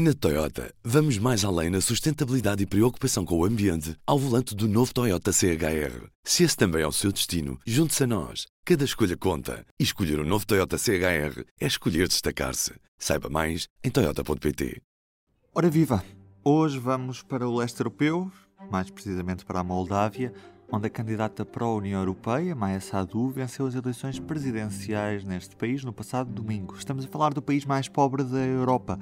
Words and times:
Na 0.00 0.14
Toyota, 0.14 0.72
vamos 0.84 1.18
mais 1.18 1.44
além 1.44 1.70
na 1.70 1.80
sustentabilidade 1.80 2.62
e 2.62 2.66
preocupação 2.66 3.24
com 3.24 3.36
o 3.36 3.44
ambiente 3.44 3.96
ao 4.06 4.16
volante 4.16 4.54
do 4.54 4.68
novo 4.68 4.94
Toyota 4.94 5.32
CHR. 5.32 6.06
Se 6.22 6.44
esse 6.44 6.56
também 6.56 6.82
é 6.82 6.86
o 6.86 6.92
seu 6.92 7.10
destino, 7.10 7.58
junte-se 7.66 8.04
a 8.04 8.06
nós. 8.06 8.46
Cada 8.64 8.84
escolha 8.84 9.16
conta. 9.16 9.66
E 9.76 9.82
escolher 9.82 10.20
o 10.20 10.22
um 10.22 10.24
novo 10.24 10.46
Toyota 10.46 10.78
CHR 10.78 11.42
é 11.60 11.66
escolher 11.66 12.06
destacar-se. 12.06 12.74
Saiba 12.96 13.28
mais 13.28 13.66
em 13.82 13.90
Toyota.pt. 13.90 14.80
Ora 15.52 15.68
viva! 15.68 16.04
Hoje 16.44 16.78
vamos 16.78 17.24
para 17.24 17.48
o 17.48 17.56
leste 17.56 17.80
europeu, 17.80 18.30
mais 18.70 18.88
precisamente 18.90 19.44
para 19.44 19.58
a 19.58 19.64
Moldávia, 19.64 20.32
onde 20.70 20.86
a 20.86 20.90
candidata 20.90 21.44
para 21.44 21.64
a 21.64 21.74
União 21.74 21.98
Europeia, 21.98 22.54
Maia 22.54 22.80
Sadu, 22.80 23.30
venceu 23.30 23.66
as 23.66 23.74
eleições 23.74 24.20
presidenciais 24.20 25.24
neste 25.24 25.56
país 25.56 25.82
no 25.82 25.92
passado 25.92 26.30
domingo. 26.30 26.76
Estamos 26.76 27.04
a 27.04 27.08
falar 27.08 27.34
do 27.34 27.42
país 27.42 27.64
mais 27.64 27.88
pobre 27.88 28.22
da 28.22 28.38
Europa, 28.38 28.96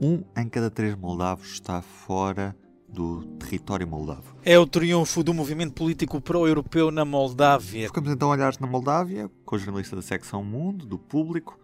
um 0.00 0.22
em 0.36 0.48
cada 0.48 0.70
três 0.70 0.94
moldavos 0.94 1.52
está 1.52 1.82
fora 1.82 2.56
do 2.88 3.22
território 3.38 3.86
moldavo. 3.86 4.34
É 4.44 4.58
o 4.58 4.66
triunfo 4.66 5.22
do 5.22 5.32
movimento 5.32 5.74
político 5.74 6.20
pró-europeu 6.20 6.90
na 6.90 7.04
Moldávia. 7.04 7.86
Ficamos 7.86 8.10
então 8.10 8.30
a 8.30 8.34
olhar 8.34 8.52
na 8.60 8.66
Moldávia 8.66 9.30
com 9.44 9.56
o 9.56 9.58
jornalista 9.58 9.94
da 9.94 10.02
secção 10.02 10.42
Mundo, 10.42 10.84
do 10.86 10.98
Público, 10.98 11.58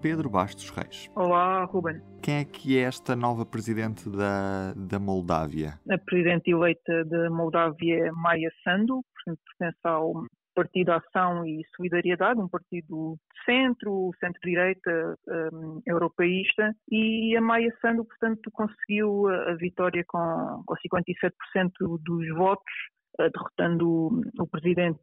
Pedro 0.00 0.28
Bastos 0.28 0.68
Reis. 0.70 1.08
Olá, 1.14 1.64
Ruben. 1.64 2.00
Quem 2.20 2.34
é 2.36 2.44
que 2.44 2.76
é 2.76 2.82
esta 2.82 3.14
nova 3.14 3.46
presidente 3.46 4.10
da, 4.10 4.72
da 4.74 4.98
Moldávia? 4.98 5.78
A 5.88 5.98
presidente 5.98 6.50
eleita 6.50 7.04
da 7.04 7.30
Moldávia 7.30 8.06
é 8.06 8.10
Maia 8.10 8.50
Sandu, 8.64 9.00
portanto 9.14 9.40
pertence 9.58 9.78
ao 9.84 10.24
Partido 10.54 10.90
Ação 10.90 11.46
e 11.46 11.62
Solidariedade, 11.76 12.40
um 12.40 12.48
partido 12.48 13.16
de 13.16 13.44
centro, 13.44 14.10
centro-direita, 14.20 15.18
um, 15.52 15.80
europeísta, 15.86 16.74
e 16.90 17.36
a 17.36 17.40
Maia 17.40 17.74
Sandu, 17.80 18.04
portanto, 18.04 18.50
conseguiu 18.52 19.28
a 19.28 19.54
vitória 19.54 20.04
com, 20.06 20.62
com 20.66 20.74
57% 20.74 21.70
dos 21.78 22.28
votos, 22.36 22.72
uh, 23.18 23.30
derrotando 23.30 24.22
o, 24.38 24.46
presidente 24.46 25.02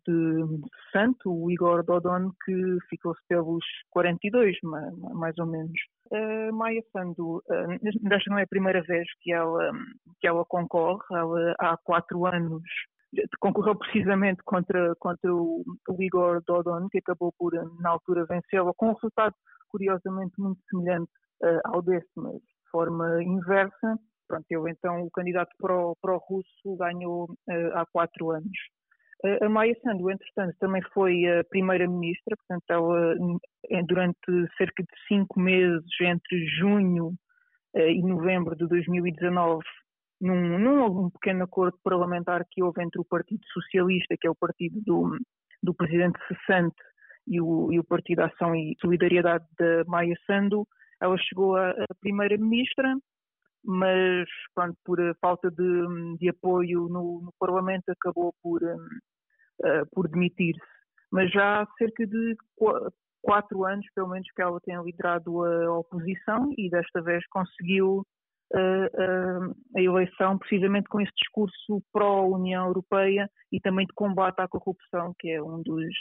santo, 0.91 1.31
o 1.31 1.51
Igor 1.51 1.83
Dodon, 1.83 2.31
que 2.45 2.77
ficou-se 2.89 3.21
pelos 3.27 3.65
42, 3.89 4.57
mais 4.63 5.37
ou 5.39 5.47
menos. 5.47 5.79
A 6.11 6.51
Maia 6.51 6.83
Sandu, 6.91 7.41
esta 8.11 8.29
não 8.29 8.39
é 8.39 8.43
a 8.43 8.47
primeira 8.47 8.81
vez 8.81 9.07
que 9.21 9.31
ela, 9.31 9.71
que 10.19 10.27
ela 10.27 10.43
concorre, 10.45 11.03
ela 11.11 11.55
há 11.59 11.77
quatro 11.77 12.25
anos 12.25 12.63
concorreu 13.39 13.75
precisamente 13.75 14.41
contra, 14.43 14.95
contra 14.99 15.33
o, 15.33 15.63
Igor 15.99 16.41
Dodon, 16.45 16.87
que 16.89 16.99
acabou 16.99 17.33
por, 17.37 17.53
na 17.79 17.89
altura, 17.89 18.25
vencê-la, 18.25 18.73
com 18.75 18.89
um 18.89 18.93
resultado 18.93 19.35
curiosamente 19.69 20.33
muito 20.37 20.59
semelhante 20.69 21.11
uh, 21.43 21.61
ao 21.65 21.81
desse, 21.81 22.09
mas 22.15 22.35
de 22.35 22.69
forma 22.71 23.23
inversa. 23.23 23.97
Pronto, 24.27 24.45
eu 24.49 24.67
então, 24.67 25.03
o 25.03 25.11
candidato 25.11 25.49
pró-russo 25.59 26.77
ganhou 26.77 27.25
uh, 27.25 27.77
há 27.77 27.85
quatro 27.91 28.31
anos. 28.31 28.57
Uh, 29.23 29.45
a 29.45 29.49
Maia 29.49 29.75
Sandu, 29.83 30.09
entretanto, 30.11 30.55
também 30.59 30.81
foi 30.93 31.25
a 31.25 31.43
primeira-ministra, 31.45 32.35
portanto, 32.37 32.63
ela, 32.69 33.15
durante 33.87 34.55
cerca 34.57 34.83
de 34.83 35.07
cinco 35.07 35.39
meses, 35.39 35.85
entre 36.01 36.45
junho 36.59 37.13
e 37.75 38.01
novembro 38.01 38.55
de 38.55 38.67
2019, 38.67 39.63
num, 40.21 40.59
num 40.59 41.09
pequeno 41.09 41.43
acordo 41.43 41.77
parlamentar 41.83 42.45
que 42.49 42.63
houve 42.63 42.83
entre 42.83 42.99
o 42.99 43.05
Partido 43.05 43.41
Socialista, 43.53 44.15
que 44.19 44.27
é 44.27 44.29
o 44.29 44.35
partido 44.35 44.81
do, 44.81 45.17
do 45.63 45.73
presidente 45.73 46.19
cessante, 46.27 46.75
e 47.27 47.39
o, 47.39 47.71
e 47.71 47.79
o 47.79 47.83
Partido 47.83 48.21
Ação 48.21 48.55
e 48.55 48.75
Solidariedade 48.81 49.45
da 49.57 49.83
Maia 49.85 50.15
Sandu, 50.25 50.67
ela 50.99 51.15
chegou 51.17 51.55
a, 51.55 51.69
a 51.69 51.95
primeira-ministra, 52.01 52.95
mas 53.63 54.27
pronto, 54.55 54.75
por 54.83 54.97
falta 55.21 55.51
de, 55.51 56.17
de 56.17 56.29
apoio 56.29 56.87
no, 56.89 57.21
no, 57.21 57.33
Parlamento 57.39 57.89
acabou 57.89 58.33
por, 58.41 58.63
uh, 58.63 59.89
por 59.93 60.07
demitir-se. 60.09 60.59
Mas 61.11 61.31
já 61.31 61.61
há 61.61 61.67
cerca 61.77 62.05
de 62.07 62.35
quatro 63.21 63.65
anos, 63.65 63.85
pelo 63.93 64.09
menos, 64.09 64.27
que 64.35 64.41
ela 64.41 64.59
tem 64.61 64.81
liderado 64.81 65.43
a 65.43 65.77
oposição 65.77 66.51
e 66.57 66.69
desta 66.69 67.01
vez 67.01 67.25
conseguiu 67.27 68.05
a 68.55 69.81
eleição 69.81 70.37
precisamente 70.37 70.87
com 70.89 70.99
esse 70.99 71.11
discurso 71.17 71.83
pró-União 71.91 72.67
Europeia 72.67 73.29
e 73.51 73.59
também 73.59 73.85
de 73.85 73.93
combate 73.93 74.39
à 74.39 74.47
corrupção, 74.47 75.13
que 75.19 75.29
é 75.29 75.41
um 75.41 75.61
dos, 75.61 75.93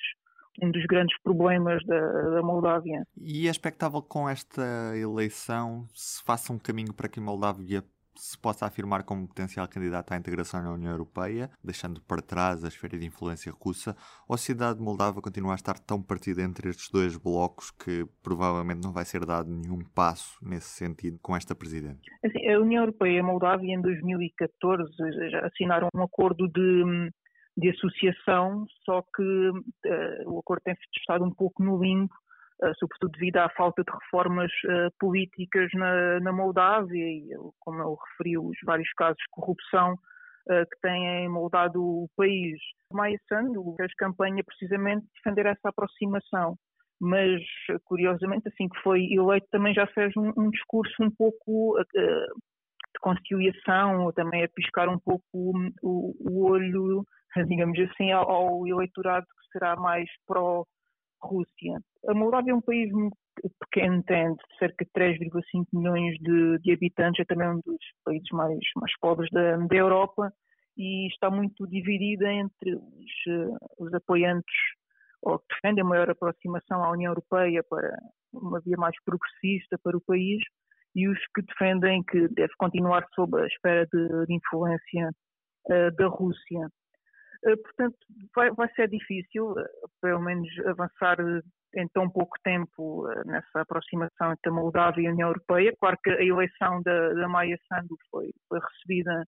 um 0.62 0.70
dos 0.70 0.84
grandes 0.86 1.16
problemas 1.22 1.84
da, 1.84 2.00
da 2.30 2.42
Moldávia. 2.42 3.06
E 3.16 3.46
é 3.46 3.50
expectável 3.50 4.02
que 4.02 4.08
com 4.08 4.28
esta 4.28 4.96
eleição 4.96 5.86
se 5.94 6.22
faça 6.24 6.52
um 6.52 6.58
caminho 6.58 6.94
para 6.94 7.08
que 7.08 7.20
a 7.20 7.22
Moldávia 7.22 7.84
se 8.18 8.36
possa 8.36 8.66
afirmar 8.66 9.04
como 9.04 9.28
potencial 9.28 9.68
candidato 9.68 10.12
à 10.12 10.16
integração 10.16 10.62
na 10.62 10.72
União 10.72 10.90
Europeia, 10.90 11.48
deixando 11.62 12.02
para 12.02 12.20
trás 12.20 12.64
a 12.64 12.68
esfera 12.68 12.98
de 12.98 13.06
influência 13.06 13.52
russa, 13.52 13.96
ou 14.28 14.34
a 14.34 14.38
cidade 14.38 14.78
de 14.78 14.84
Moldávia 14.84 15.22
continua 15.22 15.52
a 15.52 15.54
estar 15.54 15.78
tão 15.78 16.02
partida 16.02 16.42
entre 16.42 16.68
estes 16.68 16.90
dois 16.90 17.16
blocos 17.16 17.70
que 17.70 18.04
provavelmente 18.22 18.82
não 18.82 18.92
vai 18.92 19.04
ser 19.04 19.24
dado 19.24 19.48
nenhum 19.48 19.78
passo 19.94 20.36
nesse 20.42 20.68
sentido 20.68 21.18
com 21.22 21.36
esta 21.36 21.54
presidente? 21.54 22.00
Assim, 22.24 22.48
a 22.48 22.58
União 22.58 22.82
Europeia 22.82 23.16
e 23.16 23.20
a 23.20 23.22
Moldávia 23.22 23.72
em 23.72 23.80
2014 23.80 24.90
já 25.30 25.46
assinaram 25.46 25.88
um 25.94 26.02
acordo 26.02 26.48
de, 26.48 27.10
de 27.56 27.70
associação, 27.70 28.66
só 28.84 29.02
que 29.14 29.22
uh, 29.22 30.30
o 30.32 30.40
acordo 30.40 30.62
tem 30.64 30.74
estado 30.96 31.24
um 31.24 31.32
pouco 31.32 31.62
no 31.62 31.80
limbo 31.80 32.12
sobretudo 32.78 33.12
devido 33.12 33.36
à 33.38 33.48
falta 33.50 33.82
de 33.82 33.90
reformas 33.90 34.50
uh, 34.64 34.90
políticas 34.98 35.70
na, 35.74 36.20
na, 36.20 36.32
Moldávia 36.32 37.04
e, 37.04 37.28
como 37.60 37.80
eu 37.80 37.94
referi, 37.94 38.36
os 38.36 38.56
vários 38.64 38.90
casos 38.94 39.16
de 39.18 39.30
corrupção 39.30 39.92
uh, 39.94 40.64
que 40.70 40.80
têm 40.82 41.28
moldado 41.28 41.80
o 41.80 42.08
país. 42.16 42.58
Maia 42.92 43.18
Sandu 43.28 43.74
fez 43.76 43.94
campanha 43.94 44.42
precisamente 44.44 45.02
de 45.02 45.12
defender 45.14 45.46
essa 45.46 45.68
aproximação, 45.68 46.56
mas, 47.00 47.40
curiosamente, 47.84 48.48
assim 48.48 48.68
que 48.68 48.80
foi 48.82 49.06
eleito, 49.12 49.46
também 49.50 49.72
já 49.72 49.86
fez 49.88 50.12
um, 50.16 50.32
um 50.36 50.50
discurso 50.50 50.94
um 51.00 51.10
pouco 51.10 51.78
de 52.94 53.00
conciliação, 53.00 54.10
também 54.12 54.42
a 54.42 54.48
piscar 54.48 54.88
um 54.88 54.98
pouco 54.98 55.22
o, 55.32 56.14
o 56.18 56.44
olho, 56.50 57.04
digamos 57.46 57.78
assim, 57.78 58.10
ao, 58.10 58.28
ao 58.28 58.66
eleitorado 58.66 59.26
que 59.26 59.52
será 59.52 59.76
mais 59.76 60.08
pró 60.26 60.64
Rússia. 61.20 61.80
A 62.08 62.14
Moldávia 62.14 62.52
é 62.52 62.54
um 62.54 62.60
país 62.60 62.90
pequeno, 63.60 64.02
tem 64.04 64.34
cerca 64.58 64.84
de 64.84 64.90
3,5 64.92 65.66
milhões 65.72 66.16
de, 66.18 66.58
de, 66.58 66.72
habitantes, 66.72 67.20
é 67.20 67.24
também 67.24 67.48
um 67.48 67.60
dos 67.64 67.78
países 68.04 68.28
mais, 68.32 68.58
mais 68.76 68.98
pobres 69.00 69.30
da, 69.30 69.56
da 69.56 69.76
Europa 69.76 70.32
e 70.76 71.08
está 71.08 71.30
muito 71.30 71.66
dividida 71.66 72.32
entre 72.32 72.74
os, 72.74 73.12
eh, 73.28 73.56
os 73.78 73.92
apoiantes 73.94 74.54
ou 75.22 75.38
que 75.38 75.46
defendem 75.54 75.82
a 75.82 75.86
maior 75.86 76.10
aproximação 76.10 76.82
à 76.84 76.92
União 76.92 77.10
Europeia 77.10 77.62
para 77.68 77.98
uma 78.32 78.60
via 78.60 78.76
mais 78.76 78.94
progressista 79.04 79.78
para 79.82 79.96
o 79.96 80.00
país 80.00 80.40
e 80.94 81.08
os 81.08 81.18
que 81.34 81.42
defendem 81.42 82.02
que 82.04 82.28
deve 82.28 82.52
continuar 82.58 83.06
sob 83.14 83.40
a 83.40 83.46
esfera 83.46 83.86
de, 83.92 84.26
de 84.26 84.34
influência 84.34 85.10
uh, 85.66 85.96
da 85.96 86.06
Rússia. 86.06 86.68
Eh, 87.44 87.56
portanto, 87.56 87.96
vai, 88.34 88.50
vai 88.52 88.68
ser 88.74 88.88
difícil, 88.88 89.54
eh, 89.58 89.64
pelo 90.00 90.20
menos, 90.20 90.48
avançar 90.66 91.20
eh, 91.20 91.40
em 91.80 91.86
tão 91.88 92.10
pouco 92.10 92.36
tempo 92.42 93.06
nessa 93.26 93.60
aproximação 93.60 94.32
entre 94.32 94.50
a 94.50 94.52
Moldávia 94.52 95.02
e 95.02 95.06
a 95.06 95.12
União 95.12 95.28
Europeia. 95.28 95.72
Claro 95.78 95.98
que 96.02 96.10
a 96.10 96.24
eleição 96.24 96.82
da, 96.82 97.12
da 97.14 97.28
Maia 97.28 97.58
Sandu 97.68 97.96
foi, 98.10 98.30
foi 98.48 98.58
recebida 98.58 99.24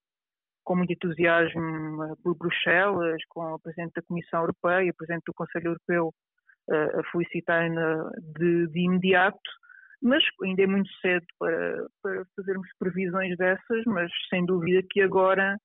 com 0.65 0.77
muito 0.77 0.93
entusiasmo 0.93 2.17
por 2.23 2.35
Bruxelas, 2.37 3.23
com 3.29 3.55
o 3.55 3.59
Presidente 3.61 3.93
da 3.95 4.03
Comissão 4.03 4.41
Europeia, 4.41 4.91
o 4.91 4.97
Presidente 4.97 5.25
do 5.27 5.35
Conselho 5.35 5.69
Europeu 5.69 6.13
a 6.71 7.03
felicitarem 7.11 7.75
de, 8.39 8.69
de 8.69 8.81
imediato, 8.81 9.39
mas 10.03 10.23
ainda 10.43 10.63
é 10.63 10.67
muito 10.67 10.91
cedo 11.01 11.27
para, 11.39 11.87
para 12.03 12.25
fazermos 12.37 12.69
previsões 12.79 13.37
dessas, 13.37 13.85
mas 13.87 14.11
sem 14.29 14.47
dúvida 14.47 14.87
que 14.89 15.01
agora 15.03 15.57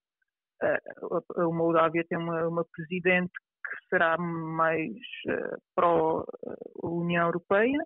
a 0.62 1.44
Moldávia 1.44 2.06
tem 2.07 2.18
uma, 2.18 2.48
uma 2.48 2.66
presidente 2.66 3.31
que 3.31 3.90
será 3.90 4.18
mais 4.18 4.92
uh, 5.28 5.57
pró-União 5.75 7.25
Europeia, 7.25 7.80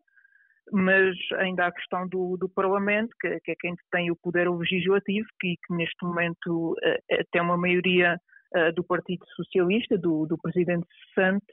mas 0.71 1.15
ainda 1.37 1.63
há 1.65 1.67
a 1.67 1.73
questão 1.73 2.07
do, 2.07 2.37
do 2.37 2.49
Parlamento, 2.49 3.15
que, 3.19 3.39
que, 3.39 3.51
é 3.51 3.55
quem 3.59 3.75
tem 3.91 4.11
o 4.11 4.15
poder 4.15 4.49
legislativo, 4.49 5.27
que, 5.39 5.55
que 5.65 5.73
neste 5.73 6.03
momento 6.03 6.73
uh, 6.73 7.25
tem 7.31 7.41
uma 7.41 7.57
maioria 7.57 8.19
uh, 8.55 8.73
do 8.73 8.83
Partido 8.83 9.25
Socialista, 9.35 9.97
do, 9.97 10.25
do 10.25 10.37
presidente 10.37 10.87
Sante. 11.15 11.45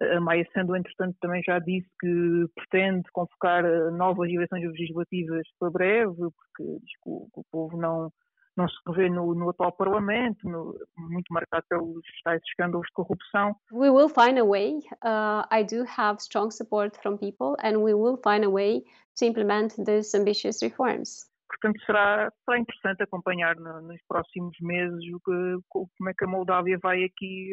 A 0.00 0.20
Maia 0.20 0.44
Sandu, 0.52 0.74
entretanto, 0.74 1.16
também 1.20 1.40
já 1.46 1.60
disse 1.60 1.88
que 2.00 2.46
pretende 2.56 3.04
convocar 3.12 3.62
novas 3.92 4.28
eleições 4.28 4.64
legislativas 4.64 5.46
para 5.58 5.70
breve, 5.70 6.16
porque 6.16 6.78
diz 6.80 6.92
que 7.00 7.08
o, 7.08 7.28
que 7.32 7.40
o 7.40 7.44
povo 7.48 7.76
não, 7.76 8.10
não 8.56 8.68
se 8.68 8.76
revê 8.86 9.10
no, 9.10 9.34
no 9.34 9.50
atual 9.50 9.72
Parlamento, 9.72 10.48
no, 10.48 10.74
muito 10.96 11.32
marcado 11.32 11.64
pelos 11.68 12.04
tais 12.22 12.42
escândalos 12.48 12.86
de 12.86 12.92
corrupção. 12.92 13.56
We 13.72 13.90
will 13.90 14.08
find 14.08 14.38
a 14.38 14.44
way. 14.44 14.78
Uh, 15.02 15.44
I 15.50 15.64
do 15.64 15.84
have 15.84 16.20
strong 16.20 16.50
support 16.50 16.96
from 17.02 17.18
people, 17.18 17.56
and 17.62 17.78
we 17.78 17.94
will 17.94 18.18
find 18.22 18.44
a 18.44 18.50
way 18.50 18.82
to 19.18 19.26
implement 19.26 19.74
these 19.84 20.14
ambitious 20.16 20.62
reforms. 20.62 21.28
portanto, 21.54 21.80
será, 21.86 22.30
será 22.44 22.58
interessante 22.58 23.02
acompanhar 23.02 23.56
no, 23.56 23.80
nos 23.82 24.00
próximos 24.08 24.56
meses 24.60 25.00
o 25.14 25.20
que, 25.20 25.56
como 25.68 26.10
é 26.10 26.14
que 26.14 26.24
a 26.24 26.28
Moldávia 26.28 26.78
vai 26.82 27.04
aqui 27.04 27.52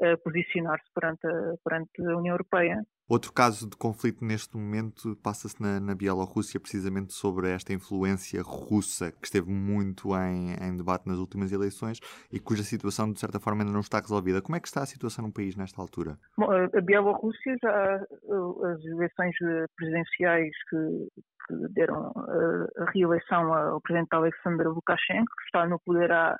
uh, 0.00 0.18
posicionar-se 0.24 0.90
perante 0.94 1.26
perante 1.64 1.90
a 2.00 2.16
União 2.16 2.34
Europeia. 2.34 2.82
Outro 3.12 3.30
caso 3.30 3.68
de 3.68 3.76
conflito 3.76 4.24
neste 4.24 4.56
momento 4.56 5.14
passa-se 5.22 5.60
na, 5.60 5.78
na, 5.78 5.94
Bielorrússia, 5.94 6.58
precisamente 6.58 7.12
sobre 7.12 7.50
esta 7.50 7.70
influência 7.70 8.40
russa 8.42 9.12
que 9.12 9.26
esteve 9.26 9.50
muito 9.50 10.16
em, 10.16 10.54
em, 10.54 10.74
debate 10.74 11.06
nas 11.06 11.18
últimas 11.18 11.52
eleições 11.52 12.00
e 12.32 12.40
cuja 12.40 12.62
situação, 12.62 13.12
de 13.12 13.20
certa 13.20 13.38
forma, 13.38 13.60
ainda 13.60 13.72
não 13.74 13.80
está 13.80 14.00
resolvida. 14.00 14.40
Como 14.40 14.56
é 14.56 14.60
que 14.60 14.66
está 14.66 14.80
a 14.80 14.86
situação 14.86 15.26
no 15.26 15.30
país 15.30 15.54
nesta 15.54 15.78
altura? 15.78 16.16
Bom, 16.38 16.48
a 16.50 16.80
Bielorrússia, 16.80 17.54
já 17.62 17.96
as 17.96 18.82
eleições 18.82 19.36
presidenciais 19.76 20.52
que, 20.70 21.08
que 21.48 21.68
deram 21.74 22.14
a, 22.16 22.82
a 22.82 22.90
reeleição 22.94 23.52
ao 23.52 23.78
presidente 23.82 24.08
Alexander 24.14 24.68
Lukashenko, 24.70 25.36
que 25.36 25.44
está 25.44 25.68
no 25.68 25.78
poder 25.84 26.10
há 26.10 26.34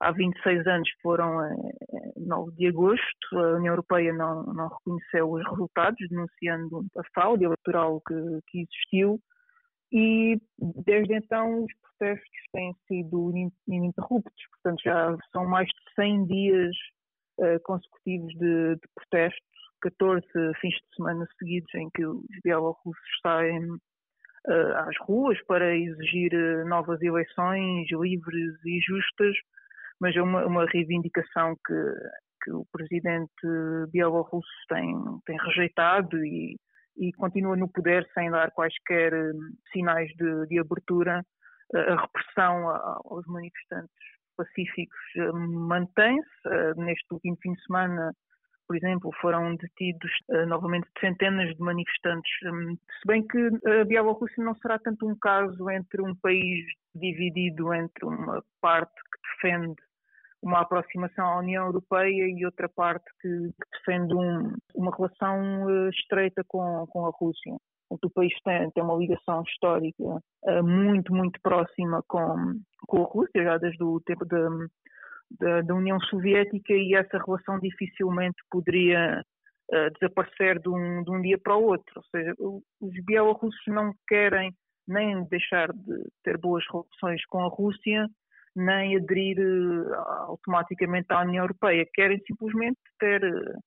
há 0.00 0.12
26 0.12 0.66
anos 0.66 0.88
foram 1.02 1.44
em 2.16 2.26
9 2.26 2.52
de 2.56 2.68
agosto. 2.68 3.38
A 3.38 3.56
União 3.56 3.72
Europeia 3.72 4.12
não, 4.12 4.42
não 4.44 4.68
reconheceu 4.68 5.30
os 5.30 5.44
resultados, 5.48 5.98
denunciando 6.08 6.84
a 6.96 7.02
fraude 7.14 7.44
eleitoral 7.44 8.00
que, 8.06 8.40
que 8.48 8.60
existiu. 8.62 9.20
E 9.92 10.40
desde 10.84 11.14
então 11.14 11.64
os 11.64 11.72
protestos 11.80 12.38
têm 12.52 12.74
sido 12.86 13.32
ininterruptos, 13.68 14.44
portanto 14.50 14.82
já 14.82 15.16
são 15.32 15.46
mais 15.46 15.68
de 15.68 15.94
100 15.94 16.26
dias 16.26 16.76
uh, 17.38 17.60
consecutivos 17.62 18.32
de, 18.34 18.74
de 18.74 18.88
protestos, 18.94 19.42
14 19.82 20.26
fins 20.60 20.74
de 20.74 20.96
semana 20.96 21.26
seguidos 21.38 21.72
em 21.74 21.88
que 21.90 22.04
os 22.04 22.24
bielorrussos 22.42 23.20
saem 23.22 23.70
uh, 23.70 24.76
às 24.88 24.96
ruas 25.02 25.40
para 25.46 25.76
exigir 25.76 26.32
novas 26.66 27.00
eleições 27.00 27.86
livres 27.92 28.54
e 28.64 28.80
justas, 28.80 29.36
mas 30.00 30.14
é 30.16 30.22
uma, 30.22 30.46
uma 30.46 30.66
reivindicação 30.66 31.56
que, 31.66 31.74
que 32.42 32.52
o 32.52 32.66
presidente 32.72 33.30
bielorrusso 33.90 34.48
tem, 34.68 34.94
tem 35.24 35.36
rejeitado 35.38 36.24
e, 36.24 36.56
e 36.96 37.12
continua 37.14 37.56
no 37.56 37.68
poder 37.68 38.06
sem 38.14 38.30
dar 38.30 38.50
quaisquer 38.52 39.12
hum, 39.14 39.54
sinais 39.72 40.10
de, 40.16 40.46
de 40.46 40.58
abertura. 40.58 41.22
A 41.74 42.00
repressão 42.00 42.68
aos 43.06 43.26
manifestantes 43.26 43.90
pacíficos 44.36 44.98
hum, 45.16 45.66
mantém-se. 45.66 46.48
Uh, 46.48 46.80
neste 46.80 47.06
último 47.12 47.36
fim 47.42 47.52
de 47.54 47.62
semana, 47.64 48.12
por 48.68 48.76
exemplo, 48.76 49.10
foram 49.20 49.56
detidos 49.56 50.10
uh, 50.28 50.46
novamente 50.46 50.86
centenas 51.00 51.48
de 51.54 51.60
manifestantes. 51.60 52.30
Um, 52.44 52.76
se 52.76 53.06
bem 53.06 53.26
que 53.26 53.48
a 53.80 53.84
Bielorrússia 53.84 54.44
não 54.44 54.54
será 54.56 54.78
tanto 54.78 55.08
um 55.08 55.16
caso 55.18 55.68
entre 55.70 56.02
um 56.02 56.14
país 56.14 56.64
dividido 56.94 57.74
entre 57.74 58.04
uma 58.04 58.42
parte 58.60 58.94
defende 59.42 59.74
uma 60.42 60.60
aproximação 60.60 61.26
à 61.26 61.38
União 61.38 61.66
Europeia 61.66 62.28
e 62.28 62.44
outra 62.44 62.68
parte 62.68 63.04
que, 63.20 63.28
que 63.28 63.78
defende 63.78 64.14
um, 64.14 64.54
uma 64.74 64.94
relação 64.94 65.64
uh, 65.64 65.88
estreita 65.90 66.42
com, 66.46 66.86
com 66.88 67.06
a 67.06 67.10
Rússia. 67.10 67.56
O 67.88 68.10
país 68.10 68.32
tem, 68.44 68.70
tem 68.72 68.82
uma 68.82 68.96
ligação 68.96 69.42
histórica 69.42 70.02
uh, 70.02 70.62
muito, 70.62 71.12
muito 71.14 71.40
próxima 71.42 72.02
com, 72.08 72.60
com 72.86 73.02
a 73.02 73.06
Rússia, 73.06 73.44
já 73.44 73.58
desde 73.58 73.82
o 73.82 74.00
tempo 74.00 74.24
da, 74.24 74.48
da, 75.40 75.60
da 75.62 75.74
União 75.74 75.98
Soviética, 76.00 76.72
e 76.72 76.94
essa 76.94 77.18
relação 77.18 77.58
dificilmente 77.58 78.36
poderia 78.50 79.22
uh, 79.72 79.90
desaparecer 79.98 80.60
de 80.60 80.68
um, 80.68 81.02
de 81.02 81.10
um 81.10 81.20
dia 81.22 81.38
para 81.38 81.56
o 81.56 81.64
outro. 81.64 81.92
Ou 81.96 82.04
seja, 82.04 82.34
os 82.38 83.04
bielorrussos 83.04 83.66
não 83.68 83.92
querem 84.06 84.52
nem 84.86 85.24
deixar 85.24 85.72
de 85.72 86.04
ter 86.22 86.38
boas 86.38 86.64
relações 86.70 87.24
com 87.26 87.40
a 87.40 87.48
Rússia, 87.48 88.06
nem 88.56 88.96
aderir 88.96 89.38
uh, 89.38 89.94
automaticamente 90.28 91.06
à 91.10 91.22
União 91.22 91.44
Europeia. 91.44 91.86
Querem 91.94 92.20
simplesmente 92.26 92.78
ter 92.98 93.22
uh, 93.22 93.58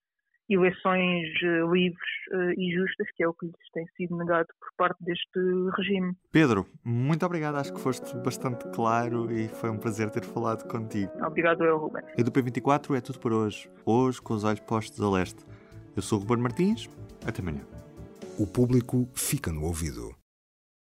eleições 0.50 1.28
uh, 1.44 1.72
livres 1.72 2.10
e 2.58 2.74
justas, 2.74 3.08
que 3.16 3.24
é 3.24 3.28
o 3.28 3.34
que 3.34 3.46
lhes 3.46 3.56
tem 3.74 3.86
sido 3.96 4.18
negado 4.18 4.48
por 4.60 4.70
parte 4.78 5.04
deste 5.04 5.40
regime. 5.78 6.14
Pedro, 6.32 6.66
muito 6.84 7.26
obrigado. 7.26 7.56
Acho 7.56 7.74
que 7.74 7.80
foste 7.80 8.16
bastante 8.18 8.68
claro 8.70 9.32
e 9.32 9.48
foi 9.48 9.70
um 9.70 9.78
prazer 9.78 10.10
ter 10.10 10.24
falado 10.24 10.68
contigo. 10.68 11.12
Obrigado, 11.26 11.64
eu, 11.64 11.78
Ruben. 11.78 12.04
E 12.18 12.24
do 12.24 12.32
P24 12.32 12.98
é 12.98 13.02
tudo 13.02 13.20
por 13.20 13.32
hoje. 13.32 13.70
Hoje, 13.86 14.22
com 14.22 14.34
os 14.34 14.44
olhos 14.44 14.60
postos 14.62 15.00
a 15.02 15.10
leste. 15.10 15.46
Eu 15.96 16.02
sou 16.02 16.20
o 16.20 16.22
Ruben 16.22 16.44
Martins. 16.44 16.90
Até 17.26 17.42
amanhã. 17.42 17.62
O 18.40 18.48
público 18.48 19.08
fica 19.14 19.52
no 19.52 19.64
ouvido. 19.64 20.19